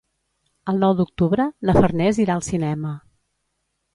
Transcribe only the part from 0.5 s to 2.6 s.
El nou d'octubre na Farners irà al